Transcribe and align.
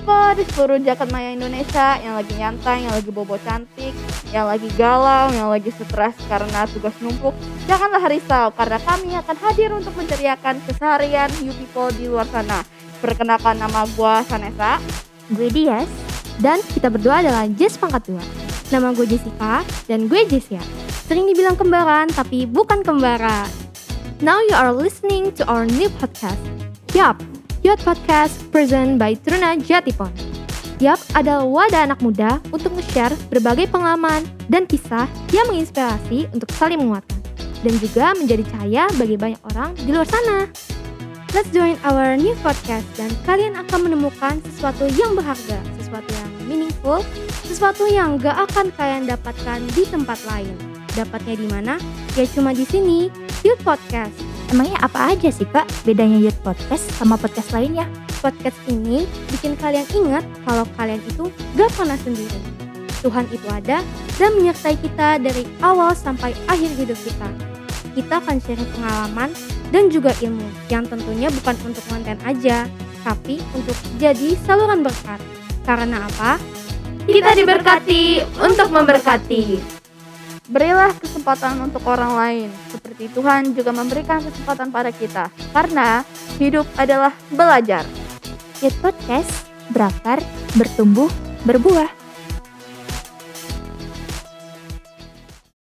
people 0.00 0.32
di 0.32 0.44
seluruh 0.56 0.80
jaket 0.80 1.12
maya 1.12 1.36
Indonesia 1.36 2.00
yang 2.00 2.16
lagi 2.16 2.32
nyantai, 2.32 2.88
yang 2.88 2.94
lagi 2.96 3.12
bobo 3.12 3.36
cantik, 3.44 3.92
yang 4.32 4.48
lagi 4.48 4.64
galau, 4.80 5.28
yang 5.28 5.52
lagi 5.52 5.68
stres 5.76 6.16
karena 6.24 6.64
tugas 6.72 6.96
numpuk, 7.04 7.36
janganlah 7.68 8.08
risau 8.08 8.48
karena 8.56 8.80
kami 8.80 9.12
akan 9.12 9.36
hadir 9.44 9.68
untuk 9.76 9.92
menceriakan 10.00 10.56
keseharian 10.64 11.28
you 11.44 11.52
people 11.52 11.92
di 11.92 12.08
luar 12.08 12.24
sana. 12.32 12.64
Perkenalkan 13.04 13.60
nama 13.60 13.84
gue 13.92 14.14
Sanesa. 14.24 14.80
Gue 15.36 15.52
Dias. 15.52 15.88
Dan 16.40 16.64
kita 16.64 16.88
berdua 16.88 17.20
adalah 17.20 17.44
Jess 17.52 17.76
Pangkat 17.76 18.08
2. 18.08 18.72
Nama 18.72 18.96
gue 18.96 19.04
Jessica 19.04 19.60
dan 19.84 20.08
gue 20.08 20.24
Jessia. 20.24 20.64
Sering 21.04 21.28
dibilang 21.28 21.60
kembaran 21.60 22.08
tapi 22.08 22.48
bukan 22.48 22.80
kembaran. 22.80 23.44
Now 24.24 24.40
you 24.40 24.56
are 24.56 24.72
listening 24.72 25.36
to 25.36 25.44
our 25.44 25.68
new 25.68 25.92
podcast. 26.00 26.40
Yup, 26.96 27.20
Youth 27.60 27.84
Podcast 27.84 28.40
present 28.48 28.96
by 28.96 29.12
Truna 29.20 29.52
Jatipon. 29.60 30.08
Yap 30.80 30.96
adalah 31.12 31.44
wadah 31.44 31.92
anak 31.92 32.00
muda 32.00 32.40
untuk 32.56 32.72
nge-share 32.72 33.12
berbagai 33.28 33.68
pengalaman 33.68 34.24
dan 34.48 34.64
kisah 34.64 35.04
yang 35.28 35.44
menginspirasi 35.52 36.24
untuk 36.32 36.48
saling 36.56 36.80
menguatkan 36.80 37.20
dan 37.60 37.74
juga 37.76 38.16
menjadi 38.16 38.48
cahaya 38.48 38.88
bagi 38.96 39.20
banyak 39.20 39.40
orang 39.52 39.76
di 39.76 39.92
luar 39.92 40.08
sana. 40.08 40.48
Let's 41.36 41.52
join 41.52 41.76
our 41.84 42.16
new 42.16 42.32
podcast 42.40 42.88
dan 42.96 43.12
kalian 43.28 43.52
akan 43.60 43.92
menemukan 43.92 44.40
sesuatu 44.40 44.88
yang 44.96 45.12
berharga, 45.12 45.60
sesuatu 45.76 46.08
yang 46.16 46.30
meaningful, 46.48 47.04
sesuatu 47.44 47.84
yang 47.84 48.16
gak 48.16 48.40
akan 48.48 48.72
kalian 48.72 49.04
dapatkan 49.04 49.60
di 49.76 49.84
tempat 49.84 50.16
lain. 50.24 50.56
Dapatnya 50.96 51.36
di 51.36 51.46
mana? 51.52 51.76
Ya 52.16 52.24
cuma 52.24 52.56
di 52.56 52.64
sini, 52.64 53.12
Youth 53.44 53.60
Podcast. 53.60 54.29
Emangnya 54.50 54.82
apa 54.82 55.14
aja 55.14 55.30
sih 55.30 55.46
kak 55.46 55.62
bedanya 55.86 56.18
Youth 56.18 56.42
Podcast 56.42 56.82
sama 56.98 57.14
podcast 57.14 57.54
lainnya? 57.54 57.86
Podcast 58.18 58.58
ini 58.66 59.06
bikin 59.30 59.54
kalian 59.54 59.86
ingat 59.94 60.26
kalau 60.42 60.66
kalian 60.74 60.98
itu 61.06 61.30
gak 61.54 61.70
pernah 61.78 61.94
sendiri. 61.94 62.34
Tuhan 62.98 63.30
itu 63.30 63.46
ada 63.46 63.78
dan 64.18 64.30
menyertai 64.34 64.74
kita 64.82 65.22
dari 65.22 65.46
awal 65.62 65.94
sampai 65.94 66.34
akhir 66.50 66.66
hidup 66.82 66.98
kita. 66.98 67.30
Kita 67.94 68.18
akan 68.18 68.42
share 68.42 68.66
pengalaman 68.74 69.30
dan 69.70 69.86
juga 69.86 70.10
ilmu 70.18 70.50
yang 70.66 70.82
tentunya 70.82 71.30
bukan 71.30 71.54
untuk 71.70 71.86
konten 71.86 72.18
aja, 72.26 72.66
tapi 73.06 73.38
untuk 73.54 73.78
jadi 74.02 74.34
saluran 74.42 74.82
berkat. 74.82 75.22
Karena 75.62 76.10
apa? 76.10 76.42
Kita 77.06 77.38
diberkati 77.38 78.26
untuk 78.42 78.66
memberkati. 78.74 79.78
Berilah 80.50 80.90
kesempatan 80.98 81.62
untuk 81.62 81.86
orang 81.86 82.18
lain, 82.18 82.48
seperti 82.74 83.06
Tuhan 83.14 83.54
juga 83.54 83.70
memberikan 83.70 84.18
kesempatan 84.18 84.74
pada 84.74 84.90
kita, 84.90 85.30
karena 85.54 86.02
hidup 86.42 86.66
adalah 86.74 87.14
belajar. 87.30 87.86
Youth 88.58 88.74
Podcast, 88.82 89.46
berakar, 89.70 90.18
bertumbuh, 90.58 91.06
berbuah. 91.46 91.99